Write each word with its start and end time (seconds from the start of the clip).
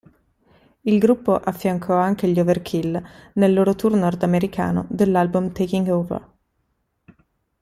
Il 0.81 0.97
gruppo 0.97 1.35
affiancò 1.35 1.93
anche 1.93 2.27
gli 2.27 2.39
Overkill 2.39 2.99
nel 3.35 3.53
loro 3.53 3.75
tour 3.75 3.93
nordamericano 3.95 4.87
dell'album 4.89 5.51
"Taking 5.51 5.87
Over". 5.89 6.31